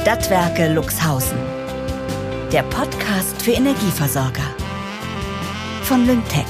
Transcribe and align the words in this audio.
Stadtwerke 0.00 0.72
Luxhausen. 0.72 1.36
Der 2.52 2.62
Podcast 2.62 3.42
für 3.42 3.50
Energieversorger. 3.50 4.44
Von 5.82 6.06
Lyngtech. 6.06 6.46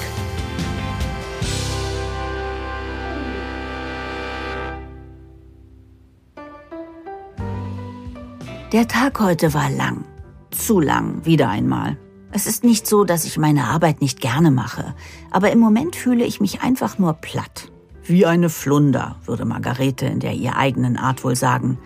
Der 8.72 8.86
Tag 8.86 9.18
heute 9.18 9.54
war 9.54 9.70
lang. 9.70 10.04
Zu 10.50 10.78
lang, 10.78 11.24
wieder 11.24 11.48
einmal. 11.48 11.96
Es 12.30 12.46
ist 12.46 12.64
nicht 12.64 12.86
so, 12.86 13.04
dass 13.04 13.24
ich 13.24 13.38
meine 13.38 13.64
Arbeit 13.64 14.02
nicht 14.02 14.20
gerne 14.20 14.50
mache, 14.50 14.94
aber 15.30 15.50
im 15.52 15.58
Moment 15.58 15.96
fühle 15.96 16.26
ich 16.26 16.38
mich 16.38 16.60
einfach 16.60 16.98
nur 16.98 17.14
platt. 17.14 17.72
Wie 18.04 18.26
eine 18.26 18.50
Flunder, 18.50 19.16
würde 19.24 19.46
Margarete 19.46 20.04
in 20.04 20.20
der 20.20 20.34
ihr 20.34 20.56
eigenen 20.56 20.98
Art 20.98 21.24
wohl 21.24 21.34
sagen. 21.34 21.78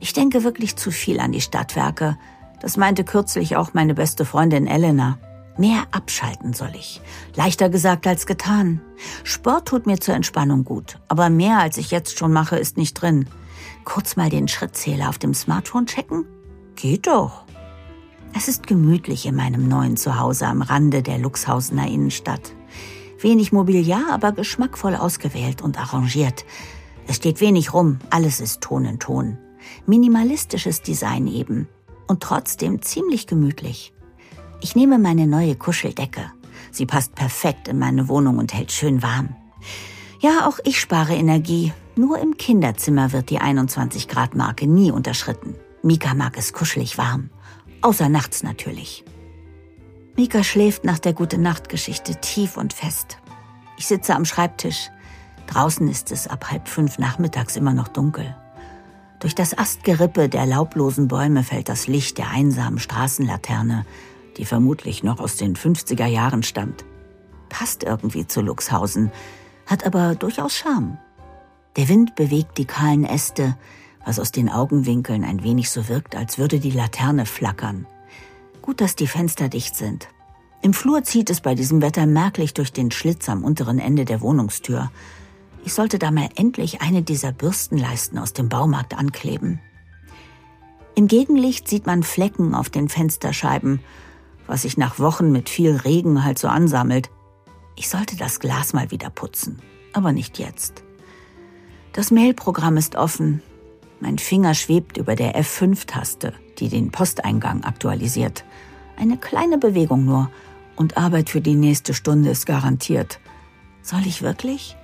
Ich 0.00 0.12
denke 0.12 0.44
wirklich 0.44 0.76
zu 0.76 0.90
viel 0.90 1.20
an 1.20 1.32
die 1.32 1.40
Stadtwerke. 1.40 2.18
Das 2.60 2.76
meinte 2.76 3.04
kürzlich 3.04 3.56
auch 3.56 3.74
meine 3.74 3.94
beste 3.94 4.24
Freundin 4.24 4.66
Elena. 4.66 5.18
Mehr 5.58 5.84
abschalten 5.90 6.52
soll 6.52 6.72
ich. 6.74 7.00
Leichter 7.34 7.70
gesagt 7.70 8.06
als 8.06 8.26
getan. 8.26 8.80
Sport 9.24 9.68
tut 9.68 9.86
mir 9.86 9.98
zur 9.98 10.14
Entspannung 10.14 10.64
gut, 10.64 10.98
aber 11.08 11.30
mehr 11.30 11.58
als 11.58 11.78
ich 11.78 11.90
jetzt 11.90 12.18
schon 12.18 12.32
mache, 12.32 12.58
ist 12.58 12.76
nicht 12.76 12.94
drin. 12.94 13.26
Kurz 13.84 14.16
mal 14.16 14.28
den 14.28 14.48
Schrittzähler 14.48 15.08
auf 15.08 15.18
dem 15.18 15.32
Smartphone 15.32 15.86
checken? 15.86 16.26
Geht 16.74 17.06
doch. 17.06 17.44
Es 18.36 18.48
ist 18.48 18.66
gemütlich 18.66 19.24
in 19.24 19.34
meinem 19.34 19.66
neuen 19.66 19.96
Zuhause 19.96 20.46
am 20.46 20.60
Rande 20.60 21.02
der 21.02 21.16
Luxhausener 21.16 21.88
Innenstadt. 21.88 22.52
Wenig 23.20 23.50
Mobiliar, 23.50 24.10
aber 24.10 24.32
geschmackvoll 24.32 24.94
ausgewählt 24.94 25.62
und 25.62 25.78
arrangiert. 25.78 26.44
Es 27.06 27.16
steht 27.16 27.40
wenig 27.40 27.72
rum, 27.72 27.98
alles 28.10 28.40
ist 28.40 28.60
Ton 28.60 28.84
in 28.84 28.98
Ton. 28.98 29.38
Minimalistisches 29.84 30.82
Design 30.82 31.26
eben. 31.26 31.68
Und 32.06 32.22
trotzdem 32.22 32.82
ziemlich 32.82 33.26
gemütlich. 33.26 33.92
Ich 34.60 34.74
nehme 34.74 34.98
meine 34.98 35.26
neue 35.26 35.56
Kuscheldecke. 35.56 36.32
Sie 36.70 36.86
passt 36.86 37.14
perfekt 37.14 37.68
in 37.68 37.78
meine 37.78 38.08
Wohnung 38.08 38.38
und 38.38 38.54
hält 38.54 38.72
schön 38.72 39.02
warm. 39.02 39.34
Ja, 40.20 40.46
auch 40.46 40.58
ich 40.64 40.80
spare 40.80 41.14
Energie. 41.14 41.72
Nur 41.94 42.18
im 42.18 42.36
Kinderzimmer 42.36 43.12
wird 43.12 43.30
die 43.30 43.38
21 43.38 44.08
Grad 44.08 44.34
Marke 44.34 44.66
nie 44.66 44.90
unterschritten. 44.90 45.54
Mika 45.82 46.14
mag 46.14 46.36
es 46.36 46.52
kuschelig 46.52 46.98
warm. 46.98 47.30
Außer 47.82 48.08
nachts 48.08 48.42
natürlich. 48.42 49.04
Mika 50.16 50.42
schläft 50.42 50.84
nach 50.84 50.98
der 50.98 51.12
Gute-Nacht-Geschichte 51.12 52.16
tief 52.20 52.56
und 52.56 52.72
fest. 52.72 53.18
Ich 53.76 53.86
sitze 53.86 54.14
am 54.14 54.24
Schreibtisch. 54.24 54.90
Draußen 55.46 55.86
ist 55.88 56.10
es 56.10 56.26
ab 56.26 56.50
halb 56.50 56.68
fünf 56.68 56.98
nachmittags 56.98 57.56
immer 57.56 57.72
noch 57.72 57.88
dunkel. 57.88 58.34
Durch 59.20 59.34
das 59.34 59.56
Astgerippe 59.56 60.28
der 60.28 60.46
laublosen 60.46 61.08
Bäume 61.08 61.42
fällt 61.42 61.68
das 61.68 61.86
Licht 61.86 62.18
der 62.18 62.30
einsamen 62.30 62.78
Straßenlaterne, 62.78 63.86
die 64.36 64.44
vermutlich 64.44 65.02
noch 65.02 65.20
aus 65.20 65.36
den 65.36 65.56
50er 65.56 66.06
Jahren 66.06 66.42
stammt. 66.42 66.84
Passt 67.48 67.82
irgendwie 67.82 68.26
zu 68.26 68.42
Luxhausen, 68.42 69.10
hat 69.66 69.86
aber 69.86 70.14
durchaus 70.14 70.54
Charme. 70.54 70.98
Der 71.76 71.88
Wind 71.88 72.14
bewegt 72.14 72.58
die 72.58 72.64
kahlen 72.64 73.04
Äste, 73.04 73.56
was 74.04 74.18
aus 74.18 74.32
den 74.32 74.48
Augenwinkeln 74.48 75.24
ein 75.24 75.42
wenig 75.42 75.70
so 75.70 75.88
wirkt, 75.88 76.14
als 76.14 76.38
würde 76.38 76.60
die 76.60 76.70
Laterne 76.70 77.26
flackern. 77.26 77.86
Gut, 78.62 78.80
dass 78.80 78.96
die 78.96 79.06
Fenster 79.06 79.48
dicht 79.48 79.76
sind. 79.76 80.08
Im 80.62 80.74
Flur 80.74 81.02
zieht 81.04 81.30
es 81.30 81.40
bei 81.40 81.54
diesem 81.54 81.82
Wetter 81.82 82.06
merklich 82.06 82.54
durch 82.54 82.72
den 82.72 82.90
Schlitz 82.90 83.28
am 83.28 83.44
unteren 83.44 83.78
Ende 83.78 84.04
der 84.04 84.20
Wohnungstür. 84.20 84.90
Ich 85.66 85.74
sollte 85.74 85.98
da 85.98 86.12
mal 86.12 86.28
endlich 86.36 86.80
eine 86.80 87.02
dieser 87.02 87.32
Bürstenleisten 87.32 88.20
aus 88.20 88.32
dem 88.32 88.48
Baumarkt 88.48 88.96
ankleben. 88.96 89.58
Im 90.94 91.08
Gegenlicht 91.08 91.66
sieht 91.66 91.86
man 91.86 92.04
Flecken 92.04 92.54
auf 92.54 92.70
den 92.70 92.88
Fensterscheiben, 92.88 93.80
was 94.46 94.62
sich 94.62 94.76
nach 94.78 95.00
Wochen 95.00 95.32
mit 95.32 95.48
viel 95.48 95.74
Regen 95.74 96.22
halt 96.22 96.38
so 96.38 96.46
ansammelt. 96.46 97.10
Ich 97.74 97.88
sollte 97.88 98.16
das 98.16 98.38
Glas 98.38 98.74
mal 98.74 98.92
wieder 98.92 99.10
putzen, 99.10 99.58
aber 99.92 100.12
nicht 100.12 100.38
jetzt. 100.38 100.84
Das 101.94 102.12
Mailprogramm 102.12 102.76
ist 102.76 102.94
offen. 102.94 103.42
Mein 103.98 104.18
Finger 104.18 104.54
schwebt 104.54 104.96
über 104.96 105.16
der 105.16 105.34
F5-Taste, 105.34 106.32
die 106.60 106.68
den 106.68 106.92
Posteingang 106.92 107.64
aktualisiert. 107.64 108.44
Eine 108.96 109.16
kleine 109.16 109.58
Bewegung 109.58 110.04
nur 110.04 110.30
und 110.76 110.96
Arbeit 110.96 111.28
für 111.28 111.40
die 111.40 111.56
nächste 111.56 111.92
Stunde 111.92 112.30
ist 112.30 112.46
garantiert. 112.46 113.18
Soll 113.82 114.06
ich 114.06 114.22
wirklich? 114.22 114.76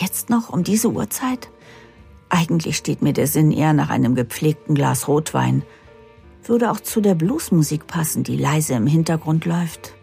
Jetzt 0.00 0.28
noch 0.28 0.50
um 0.50 0.62
diese 0.62 0.90
Uhrzeit? 0.90 1.48
Eigentlich 2.28 2.76
steht 2.76 3.00
mir 3.00 3.14
der 3.14 3.26
Sinn 3.26 3.50
eher 3.50 3.72
nach 3.72 3.88
einem 3.88 4.14
gepflegten 4.14 4.74
Glas 4.74 5.08
Rotwein. 5.08 5.62
Würde 6.44 6.70
auch 6.70 6.80
zu 6.80 7.00
der 7.00 7.14
Bluesmusik 7.14 7.86
passen, 7.86 8.22
die 8.22 8.36
leise 8.36 8.74
im 8.74 8.86
Hintergrund 8.86 9.46
läuft. 9.46 9.94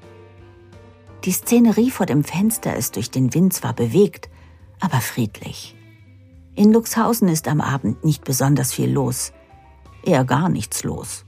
Die 1.26 1.32
Szenerie 1.32 1.92
vor 1.92 2.06
dem 2.06 2.24
Fenster 2.24 2.76
ist 2.76 2.96
durch 2.96 3.12
den 3.12 3.34
Wind 3.34 3.54
zwar 3.54 3.74
bewegt, 3.74 4.30
aber 4.80 5.00
friedlich. 5.00 5.76
In 6.56 6.74
Luxhausen 6.74 7.28
ist 7.28 7.48
am 7.48 7.62
Abend 7.62 8.04
nicht 8.04 8.24
besonders 8.24 8.74
viel 8.74 8.92
los. 8.92 9.32
Eher 10.04 10.26
gar 10.26 10.50
nichts 10.50 10.84
los. 10.84 11.26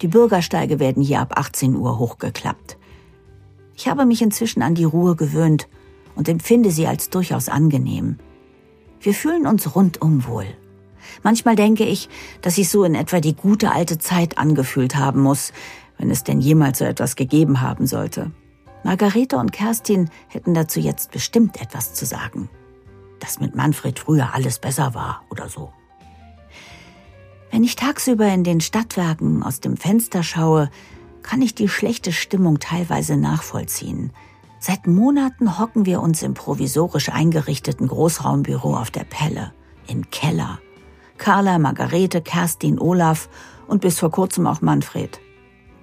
Die 0.00 0.08
Bürgersteige 0.08 0.80
werden 0.80 1.02
hier 1.02 1.20
ab 1.20 1.34
18 1.36 1.76
Uhr 1.76 1.98
hochgeklappt. 1.98 2.78
Ich 3.76 3.86
habe 3.86 4.06
mich 4.06 4.22
inzwischen 4.22 4.62
an 4.62 4.74
die 4.74 4.84
Ruhe 4.84 5.14
gewöhnt 5.14 5.68
und 6.18 6.28
empfinde 6.28 6.72
sie 6.72 6.88
als 6.88 7.10
durchaus 7.10 7.48
angenehm. 7.48 8.18
Wir 9.00 9.14
fühlen 9.14 9.46
uns 9.46 9.76
rundum 9.76 10.26
wohl. 10.26 10.46
Manchmal 11.22 11.54
denke 11.54 11.84
ich, 11.84 12.08
dass 12.42 12.56
sich 12.56 12.68
so 12.68 12.82
in 12.82 12.96
etwa 12.96 13.20
die 13.20 13.36
gute 13.36 13.70
alte 13.70 13.98
Zeit 13.98 14.36
angefühlt 14.36 14.96
haben 14.96 15.22
muss, 15.22 15.52
wenn 15.96 16.10
es 16.10 16.24
denn 16.24 16.40
jemals 16.40 16.78
so 16.78 16.84
etwas 16.84 17.14
gegeben 17.14 17.60
haben 17.60 17.86
sollte. 17.86 18.32
Margarete 18.82 19.36
und 19.36 19.52
Kerstin 19.52 20.10
hätten 20.26 20.54
dazu 20.54 20.80
jetzt 20.80 21.12
bestimmt 21.12 21.62
etwas 21.62 21.94
zu 21.94 22.04
sagen. 22.04 22.50
Dass 23.20 23.38
mit 23.38 23.54
Manfred 23.54 24.00
früher 24.00 24.34
alles 24.34 24.58
besser 24.58 24.94
war 24.94 25.22
oder 25.30 25.48
so. 25.48 25.72
Wenn 27.52 27.62
ich 27.62 27.76
tagsüber 27.76 28.26
in 28.26 28.42
den 28.42 28.60
Stadtwerken 28.60 29.44
aus 29.44 29.60
dem 29.60 29.76
Fenster 29.76 30.24
schaue, 30.24 30.68
kann 31.22 31.42
ich 31.42 31.54
die 31.54 31.68
schlechte 31.68 32.10
Stimmung 32.10 32.58
teilweise 32.58 33.16
nachvollziehen– 33.16 34.10
Seit 34.60 34.86
Monaten 34.86 35.58
hocken 35.58 35.86
wir 35.86 36.00
uns 36.00 36.22
im 36.22 36.34
provisorisch 36.34 37.10
eingerichteten 37.10 37.86
Großraumbüro 37.86 38.76
auf 38.76 38.90
der 38.90 39.04
Pelle, 39.04 39.52
im 39.86 40.10
Keller. 40.10 40.58
Carla, 41.16 41.58
Margarete, 41.58 42.20
Kerstin, 42.20 42.80
Olaf 42.80 43.28
und 43.68 43.80
bis 43.80 43.98
vor 43.98 44.10
kurzem 44.10 44.46
auch 44.46 44.60
Manfred. 44.60 45.20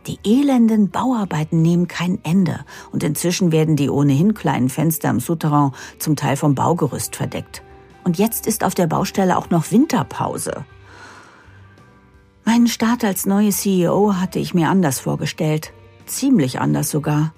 Die 0.07 0.19
elenden 0.23 0.89
Bauarbeiten 0.89 1.61
nehmen 1.61 1.87
kein 1.87 2.19
Ende 2.23 2.65
und 2.91 3.03
inzwischen 3.03 3.51
werden 3.51 3.75
die 3.75 3.89
ohnehin 3.89 4.33
kleinen 4.33 4.69
Fenster 4.69 5.09
im 5.09 5.19
Souterrain 5.19 5.71
zum 5.97 6.15
Teil 6.15 6.35
vom 6.35 6.53
Baugerüst 6.53 7.15
verdeckt. 7.15 7.63
Und 8.03 8.19
jetzt 8.19 8.45
ist 8.45 8.63
auf 8.63 8.75
der 8.75 8.87
Baustelle 8.87 9.37
auch 9.37 9.49
noch 9.49 9.71
Winterpause. 9.71 10.65
Meinen 12.43 12.67
Start 12.67 13.03
als 13.03 13.25
neue 13.25 13.49
CEO 13.49 14.15
hatte 14.15 14.37
ich 14.37 14.53
mir 14.53 14.69
anders 14.69 14.99
vorgestellt. 14.99 15.73
Ziemlich 16.05 16.59
anders 16.59 16.91
sogar. 16.91 17.33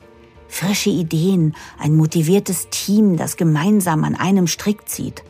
Frische 0.47 0.89
Ideen, 0.89 1.55
ein 1.77 1.95
motiviertes 1.95 2.69
Team, 2.69 3.17
das 3.17 3.37
gemeinsam 3.37 4.03
an 4.03 4.15
einem 4.15 4.47
Strick 4.47 4.87
zieht. 4.87 5.23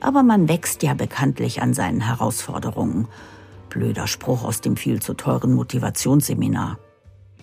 Aber 0.00 0.22
man 0.22 0.48
wächst 0.48 0.82
ja 0.82 0.94
bekanntlich 0.94 1.62
an 1.62 1.74
seinen 1.74 2.00
Herausforderungen. 2.00 3.08
Blöder 3.68 4.06
Spruch 4.06 4.44
aus 4.44 4.60
dem 4.60 4.76
viel 4.76 5.00
zu 5.00 5.14
teuren 5.14 5.54
Motivationsseminar. 5.54 6.78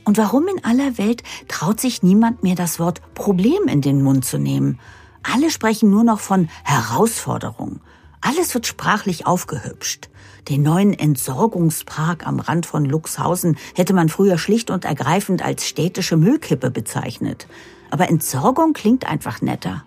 Und 0.06 0.18
warum 0.18 0.48
in 0.48 0.64
aller 0.64 0.98
Welt 0.98 1.24
traut 1.48 1.80
sich 1.80 2.03
niemand 2.03 2.44
mehr 2.44 2.56
das 2.56 2.80
Wort 2.80 3.02
Problem 3.14 3.68
in 3.68 3.81
den 3.81 4.02
Mund 4.02 4.25
zu 4.25 4.38
nehmen? 4.38 4.80
Alle 5.24 5.50
sprechen 5.52 5.90
nur 5.90 6.03
noch 6.03 6.19
von 6.19 6.50
Herausforderung. 6.64 7.81
Alles 8.21 8.54
wird 8.54 8.68
sprachlich 8.68 9.25
aufgehübscht. 9.25 10.10
Den 10.50 10.63
neuen 10.63 10.94
Entsorgungspark 10.94 12.25
am 12.25 12.39
Rand 12.39 12.66
von 12.66 12.86
Luxhausen 12.86 13.57
hätte 13.75 13.94
man 13.94 14.10
früher 14.10 14.38
schlicht 14.38 14.71
und 14.71 14.86
ergreifend 14.86 15.44
als 15.44 15.68
städtische 15.68 16.18
Müllkippe 16.18 16.71
bezeichnet. 16.71 17.48
Aber 17.92 18.10
Entsorgung 18.10 18.74
klingt 18.74 19.06
einfach 19.06 19.42
netter. 19.42 19.83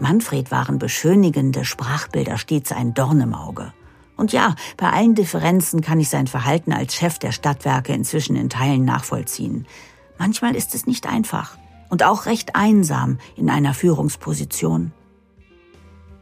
Manfred 0.00 0.50
waren 0.50 0.78
beschönigende 0.78 1.64
Sprachbilder 1.64 2.38
stets 2.38 2.72
ein 2.72 2.94
Dorn 2.94 3.20
im 3.20 3.34
Auge. 3.34 3.72
Und 4.16 4.32
ja, 4.32 4.54
bei 4.76 4.90
allen 4.90 5.14
Differenzen 5.14 5.80
kann 5.80 6.00
ich 6.00 6.08
sein 6.08 6.26
Verhalten 6.26 6.72
als 6.72 6.94
Chef 6.94 7.18
der 7.18 7.32
Stadtwerke 7.32 7.92
inzwischen 7.92 8.36
in 8.36 8.48
Teilen 8.48 8.84
nachvollziehen. 8.84 9.66
Manchmal 10.18 10.54
ist 10.54 10.74
es 10.74 10.86
nicht 10.86 11.06
einfach 11.08 11.56
und 11.90 12.02
auch 12.04 12.26
recht 12.26 12.56
einsam 12.56 13.18
in 13.36 13.50
einer 13.50 13.74
Führungsposition. 13.74 14.92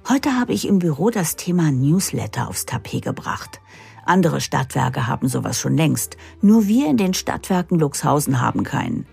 Heute 0.09 0.37
habe 0.39 0.53
ich 0.53 0.67
im 0.67 0.81
Büro 0.81 1.11
das 1.11 1.37
Thema 1.37 1.71
Newsletter 1.71 2.49
aufs 2.49 2.67
Tapet 2.67 3.05
gebracht. 3.05 3.61
Andere 4.05 4.41
Stadtwerke 4.41 5.07
haben 5.07 5.29
sowas 5.29 5.61
schon 5.61 5.77
längst. 5.77 6.17
Nur 6.41 6.67
wir 6.67 6.91
in 6.91 6.97
den 6.97 7.15
Stadtwerken 7.15 7.79
Luxhausen 7.79 8.41
haben 8.41 8.65
keinen. 8.65 9.07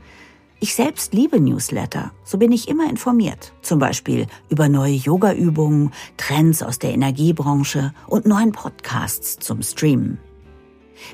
Ich 0.60 0.74
selbst 0.74 1.14
liebe 1.14 1.40
Newsletter. 1.40 2.12
So 2.24 2.40
bin 2.40 2.52
ich 2.52 2.68
immer 2.68 2.90
informiert. 2.90 3.54
Zum 3.62 3.78
Beispiel 3.78 4.26
über 4.50 4.68
neue 4.68 4.96
Yoga-Übungen, 4.96 5.92
Trends 6.18 6.64
aus 6.64 6.80
der 6.80 6.92
Energiebranche 6.92 7.94
und 8.08 8.26
neuen 8.26 8.52
Podcasts 8.52 9.38
zum 9.38 9.62
Streamen. 9.62 10.18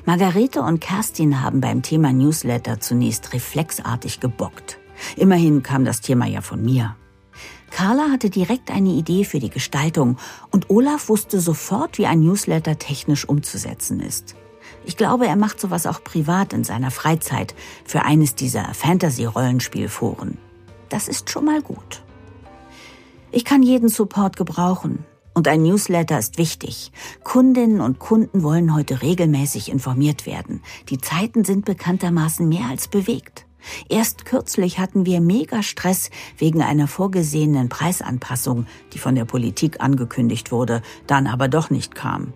Margarete 0.06 0.62
und 0.62 0.80
Kerstin 0.80 1.42
haben 1.42 1.60
beim 1.60 1.82
Thema 1.82 2.14
Newsletter 2.14 2.80
zunächst 2.80 3.34
reflexartig 3.34 4.20
gebockt. 4.20 4.78
Immerhin 5.16 5.62
kam 5.62 5.84
das 5.84 6.00
Thema 6.00 6.26
ja 6.26 6.40
von 6.40 6.64
mir. 6.64 6.96
Carla 7.76 8.10
hatte 8.10 8.30
direkt 8.30 8.70
eine 8.70 8.88
Idee 8.88 9.24
für 9.24 9.38
die 9.38 9.50
Gestaltung 9.50 10.16
und 10.50 10.70
Olaf 10.70 11.10
wusste 11.10 11.40
sofort, 11.40 11.98
wie 11.98 12.06
ein 12.06 12.20
Newsletter 12.20 12.78
technisch 12.78 13.28
umzusetzen 13.28 14.00
ist. 14.00 14.34
Ich 14.86 14.96
glaube, 14.96 15.26
er 15.26 15.36
macht 15.36 15.60
sowas 15.60 15.86
auch 15.86 16.02
privat 16.02 16.54
in 16.54 16.64
seiner 16.64 16.90
Freizeit 16.90 17.54
für 17.84 18.00
eines 18.00 18.34
dieser 18.34 18.72
Fantasy-Rollenspielforen. 18.72 20.38
Das 20.88 21.06
ist 21.06 21.28
schon 21.28 21.44
mal 21.44 21.60
gut. 21.60 22.02
Ich 23.30 23.44
kann 23.44 23.62
jeden 23.62 23.90
Support 23.90 24.38
gebrauchen. 24.38 25.04
Und 25.34 25.46
ein 25.46 25.62
Newsletter 25.62 26.18
ist 26.18 26.38
wichtig. 26.38 26.92
Kundinnen 27.24 27.82
und 27.82 27.98
Kunden 27.98 28.42
wollen 28.42 28.74
heute 28.74 29.02
regelmäßig 29.02 29.70
informiert 29.70 30.24
werden. 30.24 30.62
Die 30.88 30.96
Zeiten 30.96 31.44
sind 31.44 31.66
bekanntermaßen 31.66 32.48
mehr 32.48 32.70
als 32.70 32.88
bewegt. 32.88 33.45
Erst 33.88 34.24
kürzlich 34.24 34.78
hatten 34.78 35.06
wir 35.06 35.20
mega 35.20 35.62
Stress 35.62 36.10
wegen 36.38 36.62
einer 36.62 36.88
vorgesehenen 36.88 37.68
Preisanpassung, 37.68 38.66
die 38.92 38.98
von 38.98 39.14
der 39.14 39.24
Politik 39.24 39.80
angekündigt 39.80 40.52
wurde, 40.52 40.82
dann 41.06 41.26
aber 41.26 41.48
doch 41.48 41.70
nicht 41.70 41.94
kam. 41.94 42.32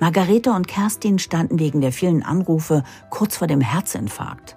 Margarete 0.00 0.52
und 0.52 0.66
Kerstin 0.66 1.18
standen 1.18 1.58
wegen 1.58 1.80
der 1.80 1.92
vielen 1.92 2.22
Anrufe 2.22 2.82
kurz 3.10 3.36
vor 3.36 3.46
dem 3.46 3.60
Herzinfarkt. 3.60 4.56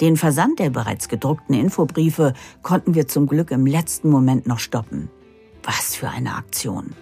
Den 0.00 0.16
Versand 0.16 0.58
der 0.58 0.70
bereits 0.70 1.08
gedruckten 1.08 1.54
Infobriefe 1.54 2.34
konnten 2.62 2.96
wir 2.96 3.06
zum 3.06 3.28
Glück 3.28 3.52
im 3.52 3.66
letzten 3.66 4.10
Moment 4.10 4.48
noch 4.48 4.58
stoppen. 4.58 5.08
Was 5.62 5.94
für 5.94 6.08
eine 6.08 6.34
Aktion. 6.34 6.94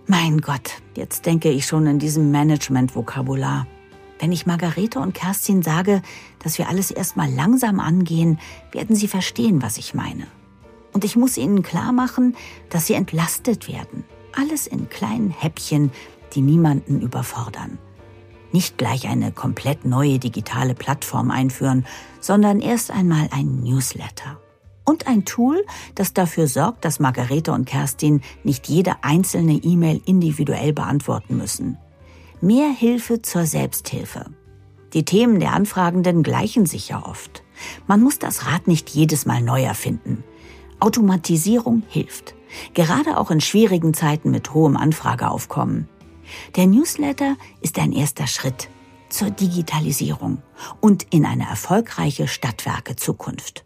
Mein 0.08 0.42
Gott, 0.42 0.82
jetzt 0.94 1.26
denke 1.26 1.50
ich 1.50 1.66
schon 1.66 1.88
in 1.88 2.00
diesem 2.00 2.32
Management-Vokabular. 2.32 3.66
Wenn 4.20 4.34
ich 4.34 4.46
Margarete 4.46 5.00
und 5.00 5.14
Kerstin 5.14 5.62
sage, 5.62 6.02
dass 6.44 6.58
wir 6.58 6.68
alles 6.68 6.92
erstmal 6.92 7.32
langsam 7.32 7.80
angehen, 7.80 8.38
werden 8.74 8.98
sie 8.98 9.08
verstehen, 9.08 9.62
was 9.62 9.78
ich 9.78 9.94
meine. 9.94 10.28
Und 10.92 11.06
ich 11.06 11.16
muss 11.16 11.38
ihnen 11.38 11.64
klar 11.64 11.94
machen, 11.94 12.36
dass 12.70 12.88
sie 12.88 12.96
entlastet 12.96 13.70
werden. 13.70 14.04
Alles 14.38 14.68
in 14.68 14.90
kleinen 14.90 15.30
Häppchen, 15.30 15.92
die 16.34 16.42
niemanden 16.42 17.00
überfordern 17.00 17.80
nicht 18.54 18.78
gleich 18.78 19.08
eine 19.08 19.32
komplett 19.32 19.86
neue 19.86 20.20
digitale 20.20 20.76
Plattform 20.76 21.32
einführen, 21.32 21.86
sondern 22.20 22.60
erst 22.60 22.92
einmal 22.92 23.30
ein 23.32 23.62
Newsletter. 23.62 24.40
Und 24.84 25.08
ein 25.08 25.26
Tool, 25.26 25.64
das 25.96 26.14
dafür 26.14 26.48
sorgt, 26.48 26.86
dass 26.86 27.00
Margarete 27.00 27.52
und 27.52 27.66
Kerstin 27.66 28.22
nicht 28.44 28.68
jede 28.68 29.04
einzelne 29.04 29.54
E-Mail 29.54 30.02
individuell 30.06 30.74
beantworten 30.74 31.38
müssen. 31.38 31.78
Mehr 32.42 32.70
Hilfe 32.70 33.22
zur 33.22 33.46
Selbsthilfe. 33.46 34.26
Die 34.94 35.06
Themen 35.06 35.40
der 35.40 35.54
Anfragenden 35.54 36.24
gleichen 36.24 36.66
sich 36.66 36.90
ja 36.90 37.06
oft. 37.06 37.44
Man 37.88 38.02
muss 38.02 38.20
das 38.20 38.48
Rad 38.48 38.68
nicht 38.68 38.90
jedes 38.90 39.26
Mal 39.26 39.42
neu 39.42 39.64
erfinden. 39.64 40.24
Automatisierung 40.80 41.84
hilft. 41.88 42.34
Gerade 42.74 43.18
auch 43.18 43.32
in 43.32 43.40
schwierigen 43.40 43.94
Zeiten 43.94 44.32
mit 44.32 44.54
hohem 44.54 44.76
Anfrageaufkommen. 44.76 45.88
Der 46.56 46.68
Newsletter 46.68 47.38
ist 47.62 47.80
ein 47.80 47.92
erster 47.92 48.28
Schritt 48.28 48.70
zur 49.10 49.30
Digitalisierung 49.30 50.42
und 50.80 51.04
in 51.14 51.26
eine 51.26 51.48
erfolgreiche 51.48 52.28
Stadtwerke 52.28 52.96
Zukunft. 52.96 53.66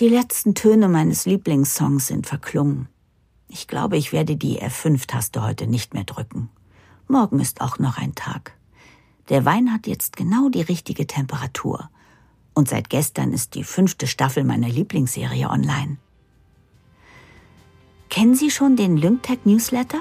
Die 0.00 0.08
letzten 0.08 0.54
Töne 0.54 0.88
meines 0.88 1.24
Lieblingssongs 1.24 2.08
sind 2.08 2.26
verklungen. 2.26 2.88
Ich 3.48 3.68
glaube, 3.68 3.96
ich 3.96 4.12
werde 4.12 4.36
die 4.36 4.60
F5-Taste 4.60 5.42
heute 5.42 5.68
nicht 5.68 5.94
mehr 5.94 6.04
drücken. 6.04 6.50
Morgen 7.06 7.38
ist 7.38 7.60
auch 7.60 7.78
noch 7.78 7.98
ein 7.98 8.14
Tag. 8.14 8.56
Der 9.28 9.44
Wein 9.44 9.72
hat 9.72 9.86
jetzt 9.86 10.16
genau 10.16 10.48
die 10.48 10.62
richtige 10.62 11.06
Temperatur. 11.06 11.90
Und 12.54 12.68
seit 12.68 12.90
gestern 12.90 13.32
ist 13.32 13.54
die 13.54 13.64
fünfte 13.64 14.06
Staffel 14.06 14.44
meiner 14.44 14.68
Lieblingsserie 14.68 15.48
online. 15.48 15.98
Kennen 18.10 18.34
Sie 18.34 18.50
schon 18.50 18.76
den 18.76 18.96
Lyngtech 18.96 19.44
Newsletter? 19.44 20.00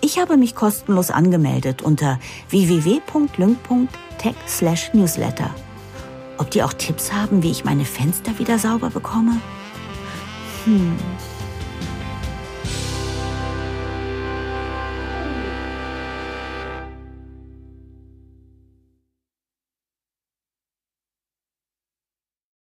Ich 0.00 0.18
habe 0.18 0.36
mich 0.36 0.54
kostenlos 0.54 1.10
angemeldet 1.10 1.82
unter 1.82 2.20
www.lync.tech/newsletter. 2.50 5.50
Ob 6.38 6.50
die 6.50 6.62
auch 6.62 6.72
Tipps 6.72 7.12
haben, 7.12 7.42
wie 7.42 7.50
ich 7.50 7.64
meine 7.64 7.84
Fenster 7.84 8.38
wieder 8.38 8.58
sauber 8.58 8.88
bekomme? 8.90 9.40
Hm. 10.64 10.96